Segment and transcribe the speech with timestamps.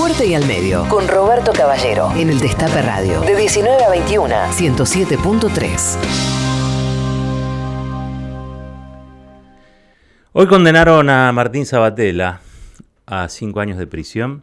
[0.00, 0.88] Fuerte y al medio.
[0.88, 2.10] Con Roberto Caballero.
[2.16, 3.20] En el Destape Radio.
[3.20, 4.34] De 19 a 21.
[4.34, 5.98] 107.3.
[10.32, 12.40] Hoy condenaron a Martín Sabatella
[13.04, 14.42] a cinco años de prisión.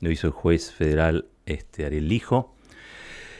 [0.00, 2.54] Lo hizo el juez federal este, Ariel Lijo.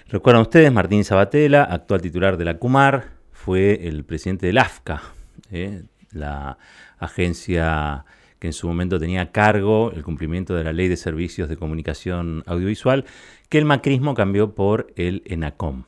[0.08, 5.02] Recuerdan ustedes, Martín Sabatella, actual titular de la CUMAR, fue el presidente del AFCA,
[5.50, 5.82] ¿eh?
[6.12, 6.56] la
[6.98, 8.06] agencia
[8.46, 13.04] en su momento tenía cargo el cumplimiento de la Ley de Servicios de Comunicación Audiovisual,
[13.48, 15.84] que el macrismo cambió por el ENACOM.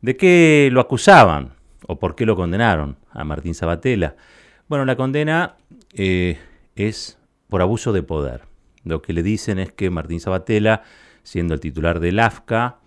[0.00, 1.54] ¿De qué lo acusaban
[1.86, 4.16] o por qué lo condenaron a Martín Sabatella?
[4.68, 5.56] Bueno, la condena
[5.92, 6.38] eh,
[6.74, 8.42] es por abuso de poder.
[8.84, 10.82] Lo que le dicen es que Martín Sabatella,
[11.22, 12.78] siendo el titular del AFCA,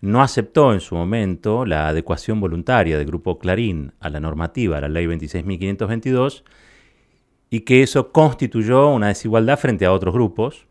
[0.00, 4.80] no aceptó en su momento la adecuación voluntaria del Grupo Clarín a la normativa, a
[4.80, 6.42] la Ley 26.522,
[7.50, 10.66] y que eso constituyó una desigualdad frente a otros grupos,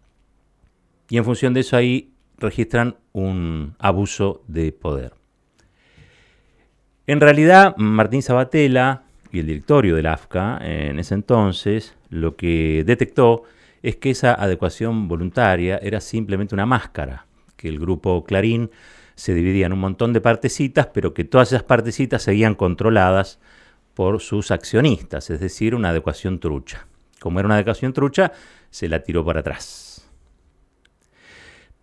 [1.09, 5.13] y en función de eso ahí registran un abuso de poder.
[7.05, 13.43] En realidad, Martín Sabatella y el directorio del AFCA en ese entonces lo que detectó
[13.81, 18.71] es que esa adecuación voluntaria era simplemente una máscara, que el grupo Clarín
[19.15, 23.39] se dividía en un montón de partecitas, pero que todas esas partecitas seguían controladas
[23.99, 26.87] por sus accionistas, es decir, una adecuación trucha.
[27.19, 28.31] Como era una adecuación trucha,
[28.69, 30.09] se la tiró para atrás.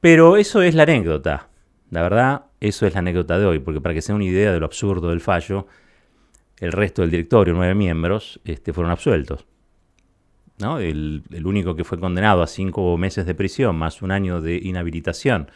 [0.00, 1.50] Pero eso es la anécdota.
[1.90, 4.58] La verdad, eso es la anécdota de hoy, porque para que se una idea de
[4.58, 5.66] lo absurdo del fallo,
[6.58, 9.44] el resto del directorio, nueve miembros, este, fueron absueltos.
[10.58, 10.78] ¿no?
[10.78, 15.50] El, único que fue condenado a cinco meses de prisión más un año de inhabilitación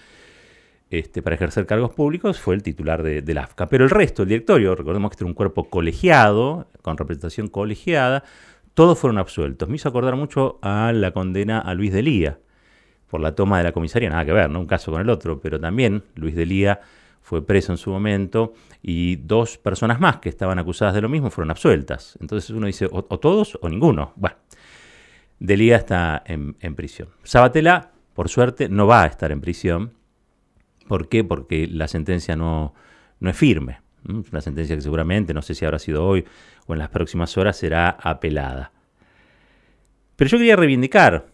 [0.90, 3.68] este, para ejercer cargos públicos fue el titular de, del AFCA.
[3.68, 8.24] Pero el resto, el directorio, recordemos que este era un cuerpo colegiado, con representación colegiada,
[8.74, 9.68] todos fueron absueltos.
[9.68, 12.38] Me hizo acordar mucho a la condena a Luis Delía
[13.08, 14.60] por la toma de la comisaría, nada que ver, ¿no?
[14.60, 16.80] un caso con el otro, pero también Luis Delía
[17.22, 21.30] fue preso en su momento y dos personas más que estaban acusadas de lo mismo
[21.30, 22.16] fueron absueltas.
[22.20, 24.12] Entonces uno dice, o, todos o ninguno.
[24.16, 24.36] Bueno,
[25.38, 27.08] Delía está en, en prisión.
[27.22, 29.99] Sabatella, por suerte, no va a estar en prisión
[30.90, 31.22] ¿Por qué?
[31.22, 32.74] Porque la sentencia no,
[33.20, 33.78] es firme.
[34.08, 36.24] Una sentencia que seguramente, no sé si habrá sido hoy
[36.66, 38.72] o en las próximas horas, será apelada.
[40.16, 41.28] Pero yo quería reivindicar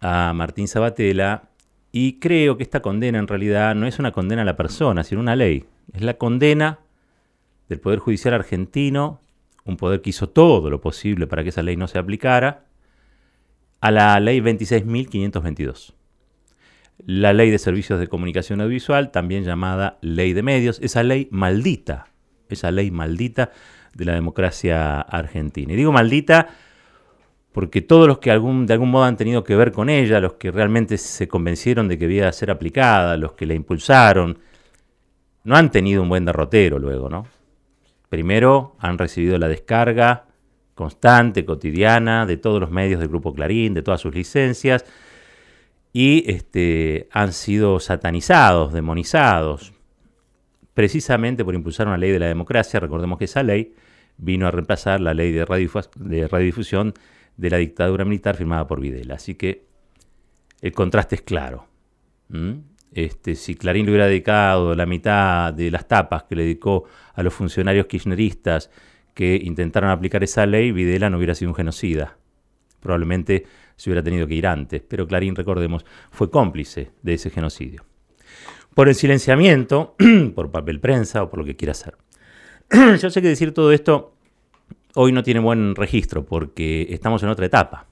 [0.00, 1.42] a Martín Sabatella
[1.90, 5.20] y creo que esta condena en realidad no es una condena a la persona, sino
[5.20, 5.64] una ley.
[5.92, 6.78] Es la condena
[7.68, 9.20] del Poder Judicial argentino,
[9.64, 12.62] un poder que hizo todo lo posible para que esa ley no se aplicara,
[13.80, 15.94] a la ley 26.522
[17.06, 22.06] la ley de servicios de comunicación audiovisual, también llamada ley de medios, esa ley maldita,
[22.48, 23.50] esa ley maldita
[23.94, 25.72] de la democracia argentina.
[25.72, 26.48] Y digo maldita
[27.52, 30.34] porque todos los que algún, de algún modo han tenido que ver con ella, los
[30.34, 34.38] que realmente se convencieron de que debía ser aplicada, los que la impulsaron,
[35.42, 37.26] no han tenido un buen derrotero luego, ¿no?
[38.08, 40.26] Primero han recibido la descarga
[40.74, 44.84] constante, cotidiana, de todos los medios del Grupo Clarín, de todas sus licencias,
[45.92, 49.72] y este, han sido satanizados, demonizados,
[50.74, 52.80] precisamente por impulsar una ley de la democracia.
[52.80, 53.74] Recordemos que esa ley
[54.16, 56.94] vino a reemplazar la ley de, radiodifusión
[57.36, 59.14] de la dictadura militar firmada por Videla.
[59.14, 59.64] Así que
[60.60, 61.66] el contraste es claro.
[62.92, 66.84] Este, si Clarín le hubiera dedicado la mitad de las tapas que le dedicó
[67.14, 68.70] a los funcionarios kirchneristas
[69.14, 72.18] que intentaron aplicar esa ley, Videla no hubiera sido un genocida.
[72.80, 73.44] Probablemente
[73.80, 77.82] se hubiera tenido que ir antes, pero Clarín, recordemos, fue cómplice de ese genocidio.
[78.74, 79.96] Por el silenciamiento,
[80.34, 81.96] por papel prensa o por lo que quiera hacer.
[83.00, 84.12] Yo sé que decir todo esto
[84.96, 87.86] hoy no tiene buen registro porque estamos en otra etapa.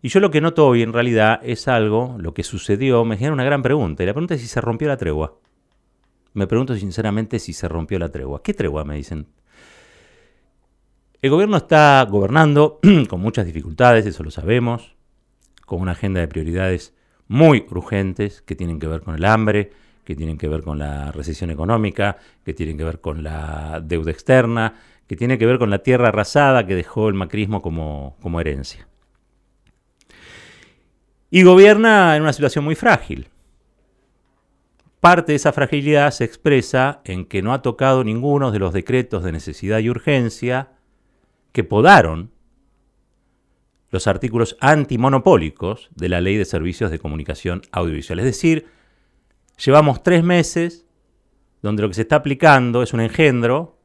[0.00, 3.34] Y yo lo que noto hoy en realidad es algo, lo que sucedió, me genera
[3.34, 4.04] una gran pregunta.
[4.04, 5.38] Y la pregunta es si se rompió la tregua.
[6.34, 8.44] Me pregunto sinceramente si se rompió la tregua.
[8.44, 8.84] ¿Qué tregua?
[8.84, 9.26] Me dicen.
[11.20, 12.78] El gobierno está gobernando
[13.08, 14.99] con muchas dificultades, eso lo sabemos
[15.70, 16.94] con una agenda de prioridades
[17.28, 19.70] muy urgentes que tienen que ver con el hambre,
[20.02, 24.10] que tienen que ver con la recesión económica, que tienen que ver con la deuda
[24.10, 24.74] externa,
[25.06, 28.88] que tiene que ver con la tierra arrasada que dejó el macrismo como, como herencia.
[31.30, 33.28] Y gobierna en una situación muy frágil.
[34.98, 39.22] Parte de esa fragilidad se expresa en que no ha tocado ninguno de los decretos
[39.22, 40.72] de necesidad y urgencia
[41.52, 42.32] que podaron
[43.90, 48.20] los artículos antimonopólicos de la Ley de Servicios de Comunicación Audiovisual.
[48.20, 48.66] Es decir,
[49.64, 50.86] llevamos tres meses
[51.62, 53.78] donde lo que se está aplicando es un engendro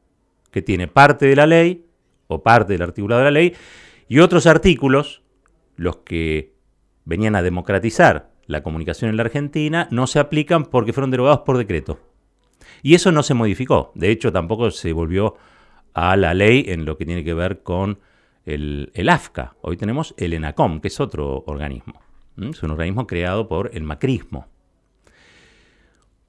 [0.50, 1.86] que tiene parte de la ley
[2.28, 3.54] o parte del articulado de la ley
[4.08, 5.22] y otros artículos,
[5.74, 6.54] los que
[7.04, 11.58] venían a democratizar la comunicación en la Argentina, no se aplican porque fueron derogados por
[11.58, 11.98] decreto.
[12.82, 13.92] Y eso no se modificó.
[13.94, 15.36] De hecho, tampoco se volvió
[15.92, 17.98] a la ley en lo que tiene que ver con
[18.46, 19.56] el, AFCA.
[19.60, 22.00] Hoy tenemos el ENACOM, que es otro organismo.
[22.38, 24.46] Es un organismo creado por el macrismo.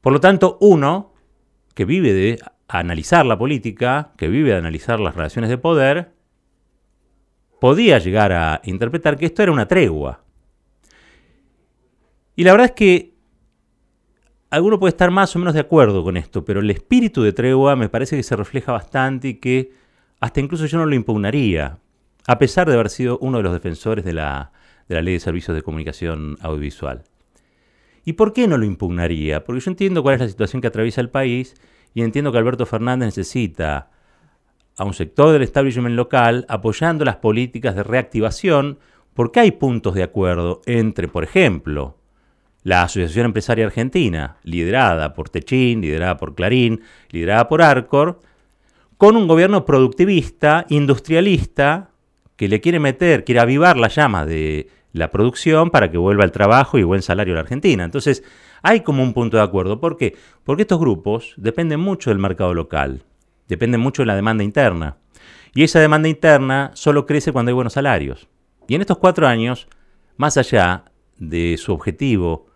[0.01, 1.13] Por lo tanto, uno
[1.73, 6.13] que vive de analizar la política, que vive de analizar las relaciones de poder,
[7.61, 10.23] podía llegar a interpretar que esto era una tregua.
[12.35, 13.15] Y la verdad es que
[14.49, 17.75] alguno puede estar más o menos de acuerdo con esto, pero el espíritu de tregua
[17.75, 19.71] me parece que se refleja bastante y que
[20.19, 21.79] hasta incluso yo no lo impugnaría,
[22.27, 24.51] a pesar de haber sido uno de los defensores de la,
[24.87, 27.03] de la Ley de Servicios de Comunicación Audiovisual.
[28.03, 29.43] ¿Y por qué no lo impugnaría?
[29.43, 31.55] Porque yo entiendo cuál es la situación que atraviesa el país
[31.93, 33.89] y entiendo que Alberto Fernández necesita
[34.77, 38.77] a un sector del establishment local apoyando las políticas de reactivación,
[39.13, 41.97] porque hay puntos de acuerdo entre, por ejemplo,
[42.63, 48.19] la Asociación Empresaria Argentina, liderada por Techín, liderada por Clarín, liderada por Arcor,
[48.97, 51.91] con un gobierno productivista, industrialista,
[52.37, 56.31] que le quiere meter, quiere avivar la llama de la producción para que vuelva el
[56.31, 57.83] trabajo y buen salario a la Argentina.
[57.83, 58.23] Entonces,
[58.61, 59.79] hay como un punto de acuerdo.
[59.79, 60.15] ¿Por qué?
[60.43, 63.03] Porque estos grupos dependen mucho del mercado local,
[63.47, 64.97] dependen mucho de la demanda interna.
[65.53, 68.27] Y esa demanda interna solo crece cuando hay buenos salarios.
[68.67, 69.67] Y en estos cuatro años,
[70.17, 70.85] más allá
[71.17, 72.47] de su objetivo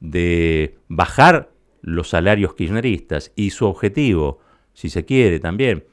[0.00, 1.50] de bajar
[1.82, 4.40] los salarios kirchneristas y su objetivo,
[4.72, 5.84] si se quiere también,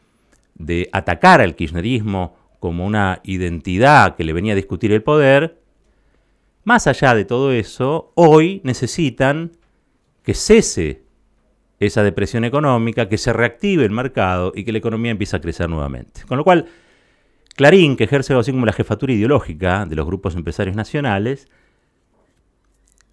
[0.56, 5.62] de atacar al kirchnerismo como una identidad que le venía a discutir el poder,
[6.64, 9.52] más allá de todo eso, hoy necesitan
[10.24, 11.04] que cese
[11.80, 15.70] esa depresión económica, que se reactive el mercado y que la economía empiece a crecer
[15.70, 16.24] nuevamente.
[16.28, 16.66] Con lo cual,
[17.56, 21.48] Clarín, que ejerce algo así como la jefatura ideológica de los grupos empresarios nacionales,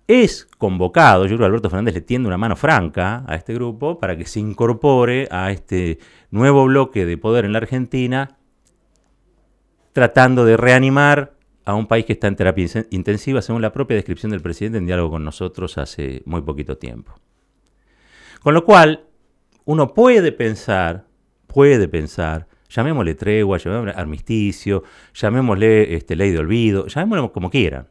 [0.06, 3.98] es convocado, yo creo que Alberto Fernández le tiende una mano franca a este grupo
[3.98, 5.98] para que se incorpore a este
[6.30, 8.38] nuevo bloque de poder en la Argentina,
[9.92, 11.34] tratando de reanimar
[11.64, 14.86] a un país que está en terapia intensiva, según la propia descripción del presidente en
[14.86, 17.14] diálogo con nosotros hace muy poquito tiempo.
[18.42, 19.04] Con lo cual,
[19.64, 21.06] uno puede pensar,
[21.46, 24.82] puede pensar, llamémosle tregua, llamémosle armisticio,
[25.14, 27.88] llamémosle este, ley de olvido, llamémosle como quieran.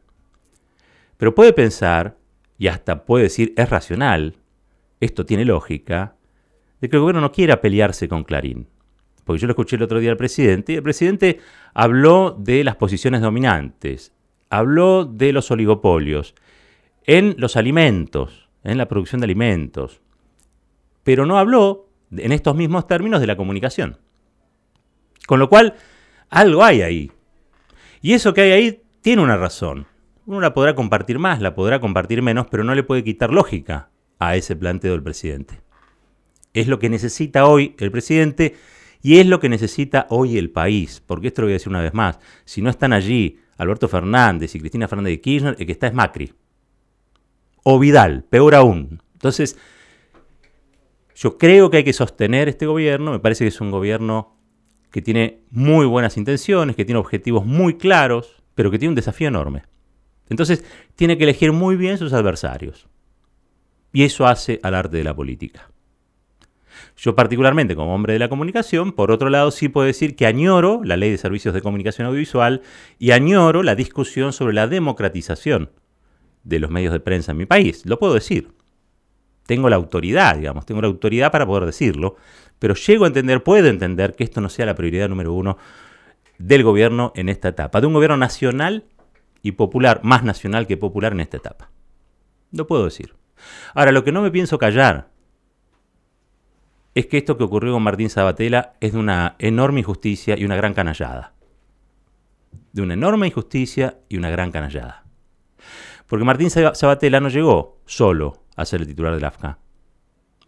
[1.18, 2.18] Pero puede pensar,
[2.57, 4.36] y hasta puede decir es racional,
[5.00, 6.15] esto tiene lógica,
[6.81, 8.68] de que el gobierno no quiera pelearse con Clarín.
[9.23, 11.39] Porque yo lo escuché el otro día al presidente, y el presidente
[11.73, 14.13] habló de las posiciones dominantes,
[14.50, 16.35] habló de los oligopolios
[17.06, 20.01] en los alimentos, en la producción de alimentos,
[21.03, 23.97] pero no habló en estos mismos términos de la comunicación.
[25.25, 25.75] Con lo cual,
[26.29, 27.12] algo hay ahí.
[28.01, 29.88] Y eso que hay ahí tiene una razón.
[30.25, 33.89] Uno la podrá compartir más, la podrá compartir menos, pero no le puede quitar lógica
[34.19, 35.62] a ese planteo del presidente.
[36.53, 38.56] Es lo que necesita hoy el presidente
[39.01, 41.01] y es lo que necesita hoy el país.
[41.06, 42.19] Porque esto lo voy a decir una vez más.
[42.45, 45.94] Si no están allí Alberto Fernández y Cristina Fernández de Kirchner, el que está es
[45.94, 46.33] Macri.
[47.63, 49.01] O Vidal, peor aún.
[49.13, 49.57] Entonces,
[51.15, 53.12] yo creo que hay que sostener este gobierno.
[53.12, 54.38] Me parece que es un gobierno
[54.92, 59.27] que tiene muy buenas intenciones, que tiene objetivos muy claros, pero que tiene un desafío
[59.27, 59.63] enorme.
[60.30, 60.63] Entonces,
[60.95, 62.88] tiene que elegir muy bien sus adversarios.
[63.93, 65.70] Y eso hace al arte de la política.
[66.97, 70.81] Yo particularmente como hombre de la comunicación, por otro lado sí puedo decir que añoro
[70.83, 72.61] la ley de servicios de comunicación audiovisual
[73.00, 75.71] y añoro la discusión sobre la democratización
[76.43, 77.85] de los medios de prensa en mi país.
[77.85, 78.53] Lo puedo decir.
[79.45, 82.15] Tengo la autoridad, digamos, tengo la autoridad para poder decirlo,
[82.59, 85.57] pero llego a entender, puedo entender que esto no sea la prioridad número uno
[86.38, 88.85] del gobierno en esta etapa, de un gobierno nacional
[89.41, 91.71] y popular, más nacional que popular en esta etapa.
[92.51, 93.15] Lo puedo decir.
[93.73, 95.09] Ahora, lo que no me pienso callar
[96.93, 100.55] es que esto que ocurrió con Martín Sabatella es de una enorme injusticia y una
[100.55, 101.33] gran canallada.
[102.74, 105.05] De una enorme injusticia y una gran canallada.
[106.07, 109.60] Porque Martín Sabatella no llegó solo a ser el titular del AFCA.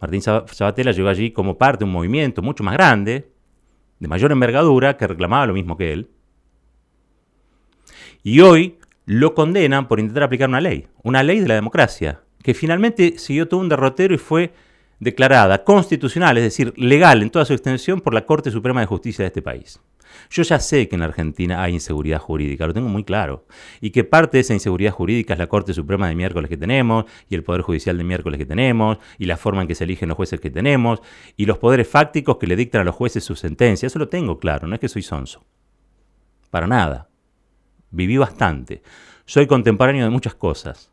[0.00, 3.32] Martín Sabatella llegó allí como parte de un movimiento mucho más grande,
[3.98, 6.10] de mayor envergadura, que reclamaba lo mismo que él.
[8.22, 12.52] Y hoy lo condenan por intentar aplicar una ley, una ley de la democracia, que
[12.52, 14.52] finalmente siguió todo un derrotero y fue
[15.04, 19.22] declarada constitucional, es decir, legal en toda su extensión por la Corte Suprema de Justicia
[19.22, 19.78] de este país.
[20.30, 23.46] Yo ya sé que en Argentina hay inseguridad jurídica, lo tengo muy claro,
[23.80, 27.04] y que parte de esa inseguridad jurídica es la Corte Suprema de miércoles que tenemos,
[27.28, 30.08] y el Poder Judicial de miércoles que tenemos, y la forma en que se eligen
[30.08, 31.00] los jueces que tenemos,
[31.36, 34.38] y los poderes fácticos que le dictan a los jueces sus sentencias, eso lo tengo
[34.38, 35.44] claro, no es que soy sonso.
[36.50, 37.08] Para nada.
[37.90, 38.82] Viví bastante.
[39.26, 40.90] soy contemporáneo de muchas cosas.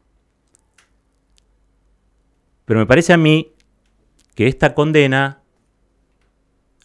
[2.65, 3.53] Pero me parece a mí
[4.35, 5.41] que esta condena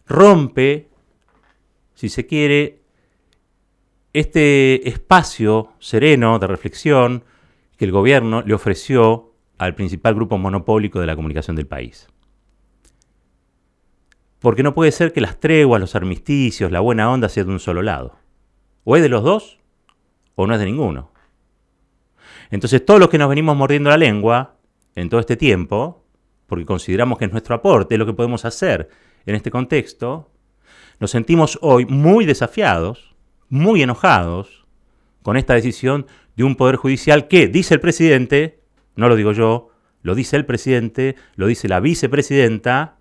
[0.05, 0.89] rompe,
[1.93, 2.81] si se quiere,
[4.13, 7.23] este espacio sereno de reflexión
[7.77, 12.07] que el gobierno le ofreció al principal grupo monopólico de la comunicación del país.
[14.39, 17.59] Porque no puede ser que las treguas, los armisticios, la buena onda sea de un
[17.59, 18.17] solo lado.
[18.83, 19.59] O es de los dos,
[20.35, 21.11] o no es de ninguno.
[22.49, 24.55] Entonces todos los que nos venimos mordiendo la lengua
[24.95, 26.03] en todo este tiempo,
[26.47, 28.89] porque consideramos que es nuestro aporte, es lo que podemos hacer
[29.25, 30.31] en este contexto,
[30.99, 33.15] nos sentimos hoy muy desafiados,
[33.49, 34.65] muy enojados
[35.21, 38.61] con esta decisión de un poder judicial que, dice el presidente,
[38.95, 39.69] no lo digo yo,
[40.01, 42.97] lo dice el presidente, lo dice la vicepresidenta,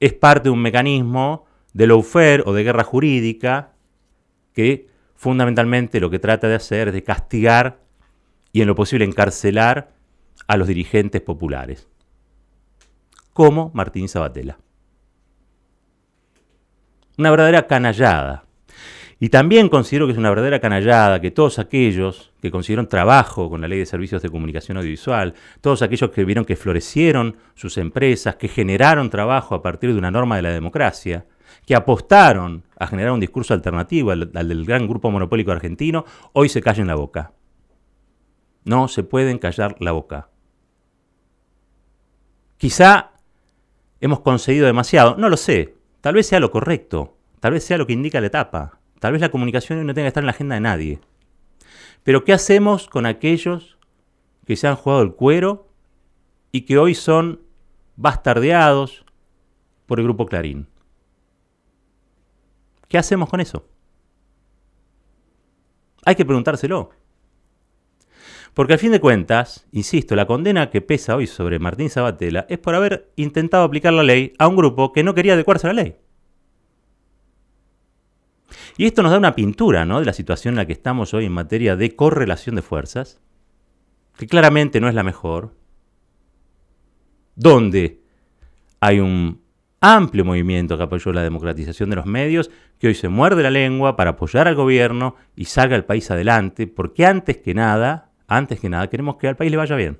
[0.00, 3.74] es parte de un mecanismo de lawfare o de guerra jurídica
[4.52, 7.80] que fundamentalmente lo que trata de hacer es de castigar
[8.52, 9.92] y en lo posible encarcelar
[10.46, 11.88] a los dirigentes populares,
[13.38, 14.58] como Martín Sabatella.
[17.16, 18.46] Una verdadera canallada.
[19.20, 23.60] Y también considero que es una verdadera canallada que todos aquellos que consiguieron trabajo con
[23.60, 28.34] la ley de servicios de comunicación audiovisual, todos aquellos que vieron que florecieron sus empresas,
[28.34, 31.24] que generaron trabajo a partir de una norma de la democracia,
[31.64, 36.60] que apostaron a generar un discurso alternativo al, del gran grupo monopólico argentino, hoy se
[36.60, 37.34] callen la boca.
[38.64, 40.28] No se pueden callar la boca.
[42.56, 43.12] Quizá
[44.00, 47.86] hemos conseguido demasiado, no lo sé, tal vez sea lo correcto, tal vez sea lo
[47.86, 50.54] que indica la etapa, tal vez la comunicación no tenga que estar en la agenda
[50.54, 51.00] de nadie.
[52.04, 53.78] Pero ¿qué hacemos con aquellos
[54.46, 55.68] que se han jugado el cuero
[56.52, 57.42] y que hoy son
[57.96, 59.04] bastardeados
[59.86, 60.68] por el grupo Clarín?
[62.88, 63.66] ¿Qué hacemos con eso?
[66.04, 66.90] Hay que preguntárselo.
[68.54, 72.58] Porque al fin de cuentas, insisto, la condena que pesa hoy sobre Martín Sabatella es
[72.58, 75.82] por haber intentado aplicar la ley a un grupo que no quería adecuarse a la
[75.82, 75.96] ley.
[78.76, 80.00] Y esto nos da una pintura ¿no?
[80.00, 83.20] de la situación en la que estamos hoy en materia de correlación de fuerzas,
[84.16, 85.54] que claramente no es la mejor,
[87.34, 88.00] donde
[88.80, 89.42] hay un
[89.80, 93.96] amplio movimiento que apoyó la democratización de los medios, que hoy se muerde la lengua
[93.96, 98.68] para apoyar al gobierno y salga el país adelante, porque antes que nada antes que
[98.68, 99.98] nada, queremos que al país le vaya bien.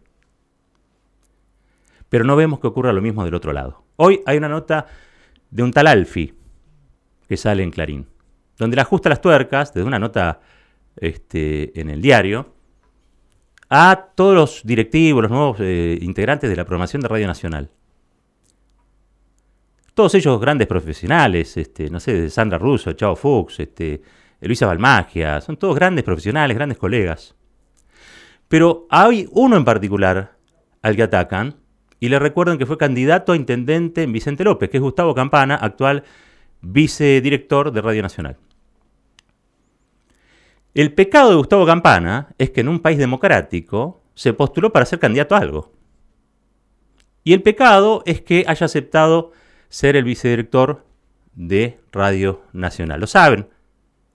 [2.09, 3.83] Pero no vemos que ocurra lo mismo del otro lado.
[3.97, 4.87] Hoy hay una nota
[5.51, 6.35] de un tal Alfi
[7.27, 8.07] que sale en Clarín,
[8.57, 10.41] donde le ajusta las tuercas, desde una nota
[10.97, 12.55] este, en el diario,
[13.71, 17.71] a todos los directivos, los nuevos eh, integrantes de la programación de Radio Nacional.
[19.95, 24.01] Todos ellos grandes profesionales, este, no sé, Sandra Russo, Chavo Fuchs, este,
[24.41, 27.35] Luisa Balmagia, son todos grandes profesionales, grandes colegas.
[28.49, 30.37] Pero hay uno en particular
[30.83, 31.57] al que atacan
[32.01, 35.57] y le recuerdan que fue candidato a intendente en Vicente López, que es Gustavo Campana,
[35.57, 36.05] actual
[36.61, 38.37] vicedirector de Radio Nacional.
[40.75, 44.99] El pecado de Gustavo Campana es que en un país democrático se postuló para ser
[44.99, 45.73] candidato a algo.
[47.25, 49.33] Y el pecado es que haya aceptado
[49.69, 50.85] ser el vicedirector
[51.35, 53.01] de Radio Nacional.
[53.01, 53.49] Lo saben,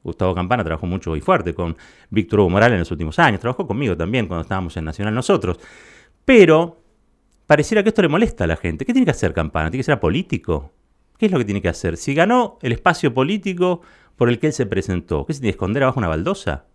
[0.04, 1.76] Gustavo Campana trabajó mucho y fuerte con
[2.10, 5.60] Víctor Hugo Morales en los últimos años, trabajó conmigo también cuando estábamos en Nacional nosotros.
[6.26, 6.82] Pero
[7.48, 8.86] pareciera que esto le molesta a la gente.
[8.86, 9.70] ¿Qué tiene que hacer Campana?
[9.70, 10.72] ¿Tiene que ser político?
[11.18, 11.98] ¿Qué es lo que tiene que hacer?
[11.98, 13.82] Si ganó el espacio político
[14.16, 16.66] por el que él se presentó, ¿qué se tiene que esconder abajo una baldosa?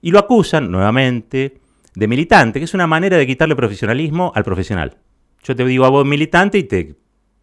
[0.00, 1.60] Y lo acusan nuevamente
[1.94, 4.98] de militante, que es una manera de quitarle profesionalismo al profesional.
[5.42, 6.96] Yo te digo a vos militante y te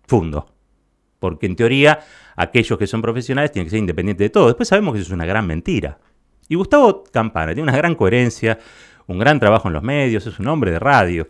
[0.07, 0.47] fundo.
[1.21, 1.99] Porque en teoría
[2.35, 4.47] aquellos que son profesionales tienen que ser independientes de todo.
[4.47, 5.99] Después sabemos que eso es una gran mentira.
[6.49, 8.57] Y Gustavo Campana tiene una gran coherencia,
[9.05, 11.27] un gran trabajo en los medios, es un hombre de radio,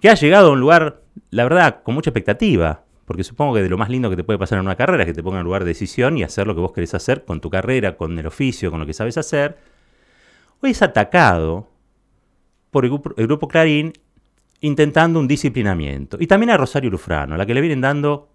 [0.00, 3.68] que ha llegado a un lugar, la verdad, con mucha expectativa, porque supongo que de
[3.68, 5.44] lo más lindo que te puede pasar en una carrera es que te ponga en
[5.44, 8.26] lugar de decisión y hacer lo que vos querés hacer con tu carrera, con el
[8.28, 9.58] oficio, con lo que sabes hacer.
[10.62, 11.68] Hoy es atacado
[12.70, 13.92] por el grupo, el grupo Clarín
[14.60, 16.16] intentando un disciplinamiento.
[16.20, 18.28] Y también a Rosario Lufrano, a la que le vienen dando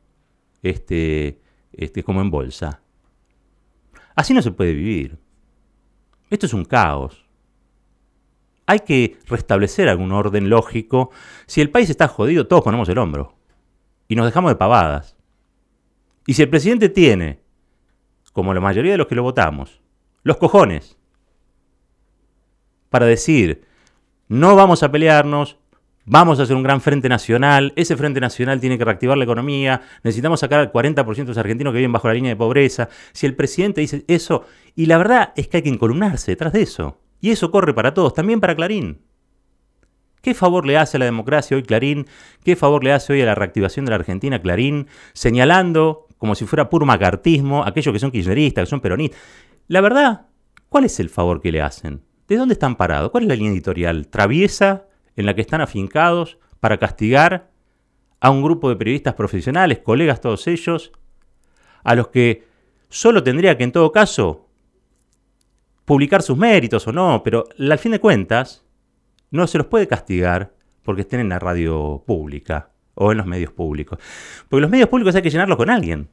[0.63, 1.39] este,
[1.74, 2.82] este, como en bolsa.
[4.15, 5.18] Así no se puede vivir.
[6.30, 7.25] Esto es un caos.
[8.65, 11.12] Hay que restablecer algún orden lógico.
[11.46, 13.36] Si el país está jodido, todos ponemos el hombro.
[14.08, 15.18] Y nos dejamos de pavadas.
[16.25, 17.41] Y si el presidente tiene,
[18.34, 19.82] como la mayoría de los que lo votamos,
[20.24, 20.98] los cojones
[22.89, 23.65] para decir,
[24.27, 25.58] no vamos a pelearnos,
[26.05, 29.81] Vamos a hacer un gran frente nacional, ese frente nacional tiene que reactivar la economía,
[30.03, 32.89] necesitamos sacar al 40% de los argentinos que viven bajo la línea de pobreza.
[33.13, 36.63] Si el presidente dice eso, y la verdad es que hay que encolumnarse detrás de
[36.63, 36.98] eso.
[37.20, 39.01] Y eso corre para todos, también para Clarín.
[40.22, 42.08] ¿Qué favor le hace a la democracia hoy Clarín?
[42.43, 44.88] ¿Qué favor le hace hoy a la reactivación de la Argentina Clarín?
[45.13, 49.20] Señalando como si fuera puro macartismo aquellos que son kirchneristas, que son peronistas.
[49.67, 50.27] La verdad,
[50.70, 52.01] ¿cuál es el favor que le hacen?
[52.27, 53.12] ¿De dónde están parados?
[53.12, 54.08] ¿Cuál es la línea editorial?
[54.08, 57.50] ¿Traviesa en la que están afincados para castigar
[58.20, 60.91] a un grupo de periodistas profesionales, colegas todos ellos,
[61.84, 62.48] a los que
[62.89, 64.48] solo tendría que en todo caso
[65.86, 68.63] publicar sus méritos o no, pero al fin de cuentas
[69.32, 70.53] no se los puede castigar
[70.84, 74.00] porque estén en la radio pública o en los medios públicos.
[74.48, 76.10] Porque los medios públicos hay que llenarlos con alguien.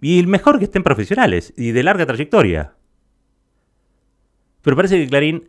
[0.00, 2.74] Y mejor que estén profesionales y de larga trayectoria.
[4.62, 5.48] Pero parece que Clarín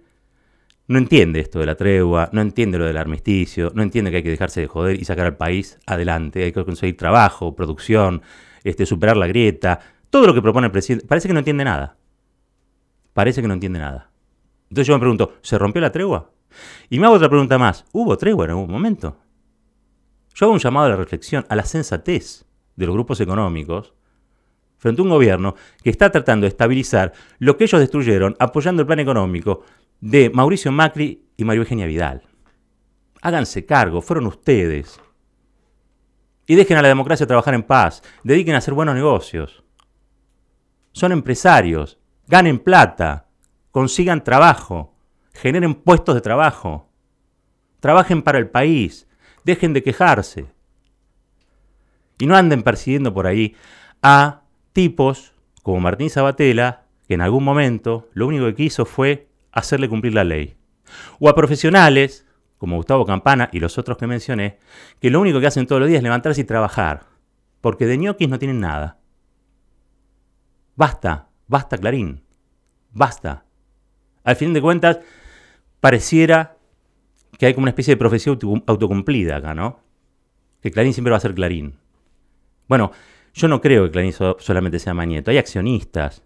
[0.88, 4.24] no entiende esto de la tregua, no entiende lo del armisticio, no entiende que hay
[4.24, 8.22] que dejarse de joder y sacar al país adelante, hay que conseguir trabajo, producción,
[8.64, 9.80] este, superar la grieta,
[10.10, 11.06] todo lo que propone el presidente.
[11.06, 11.98] Parece que no entiende nada.
[13.14, 14.12] Parece que no entiende nada.
[14.70, 16.32] Entonces yo me pregunto, ¿se rompió la tregua?
[16.90, 19.18] Y me hago otra pregunta más, ¿hubo tregua en algún momento?
[20.34, 23.94] Yo hago un llamado a la reflexión, a la sensatez de los grupos económicos
[24.78, 28.86] frente a un gobierno que está tratando de estabilizar lo que ellos destruyeron apoyando el
[28.86, 29.64] plan económico
[30.02, 32.24] de Mauricio Macri y María Eugenia Vidal.
[33.22, 35.00] Háganse cargo, fueron ustedes.
[36.46, 39.64] Y dejen a la democracia trabajar en paz, dediquen a hacer buenos negocios.
[40.94, 43.28] Son empresarios, ganen plata,
[43.72, 44.96] consigan trabajo,
[45.34, 46.90] generen puestos de trabajo,
[47.80, 49.08] trabajen para el país,
[49.44, 50.48] dejen de quejarse.
[52.20, 53.56] Y no anden persiguiendo por ahí
[54.02, 54.42] a
[54.74, 59.27] tipos como Martín Sabatella, que en algún momento lo único que quiso fue
[59.58, 60.56] hacerle cumplir la ley.
[61.20, 62.26] O a profesionales,
[62.58, 64.60] como Gustavo Campana y los otros que mencioné,
[65.00, 67.06] que lo único que hacen todos los días es levantarse y trabajar,
[67.62, 69.00] porque de ñoquis no tienen nada.
[70.76, 72.22] Basta, basta Clarín,
[72.92, 73.46] basta.
[74.24, 75.00] Al fin de cuentas,
[75.80, 76.58] pareciera
[77.38, 79.80] que hay como una especie de profecía autocumplida acá, ¿no?
[80.62, 81.80] Que Clarín siempre va a ser Clarín.
[82.68, 82.92] Bueno,
[83.34, 85.32] yo no creo que Clarín solamente sea Mañeto.
[85.32, 86.24] Hay accionistas,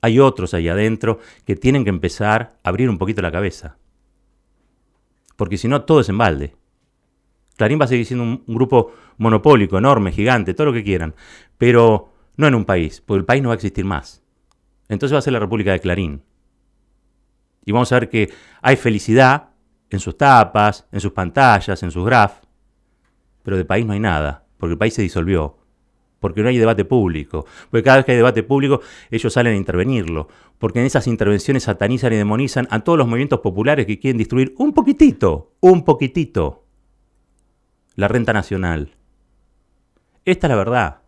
[0.00, 3.76] hay otros ahí adentro que tienen que empezar a abrir un poquito la cabeza.
[5.36, 6.54] Porque si no, todo es en balde.
[7.56, 11.14] Clarín va a seguir siendo un, grupo monopólico, enorme, gigante, todo lo que quieran.
[11.58, 14.22] Pero no en un país, porque el país no va a existir más.
[14.88, 16.22] Entonces va a ser la República de Clarín.
[17.64, 18.32] Y vamos a ver que
[18.62, 19.50] hay felicidad
[19.90, 22.40] en sus tapas, en sus pantallas, en sus grafs,
[23.42, 25.58] pero de país no hay nada, porque el país se disolvió,
[26.20, 29.56] porque no hay debate público, porque cada vez que hay debate público ellos salen a
[29.56, 34.18] intervenirlo, porque en esas intervenciones satanizan y demonizan a todos los movimientos populares que quieren
[34.18, 36.64] destruir un poquitito, un poquitito,
[37.94, 38.96] la renta nacional.
[40.24, 41.02] Esta es la verdad.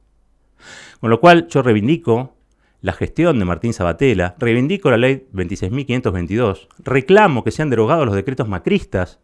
[1.01, 2.35] Con lo cual yo reivindico
[2.81, 8.49] la gestión de Martín Sabatella, reivindico la ley 26.522, reclamo que sean derogados los decretos
[8.49, 9.19] macristas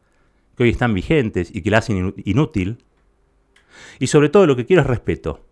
[0.57, 2.85] que hoy están vigentes y que la hacen inútil,
[3.99, 5.44] y sobre todo lo que quiero es respeto.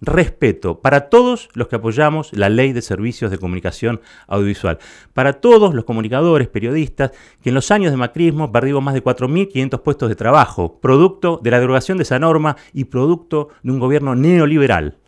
[0.00, 4.78] Respeto para todos los que apoyamos la ley de servicios de comunicación audiovisual,
[5.12, 7.10] para todos los comunicadores, periodistas,
[7.42, 11.50] que en los años de macrismo perdimos más de 4.500 puestos de trabajo, producto de
[11.50, 14.98] la derogación de esa norma y producto de un gobierno neoliberal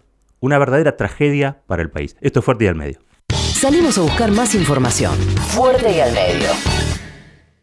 [0.41, 2.17] una verdadera tragedia para el país.
[2.21, 2.99] Esto es Fuerte y al Medio.
[3.31, 5.15] Salimos a buscar más información.
[5.55, 6.80] Fuerte y al Medio.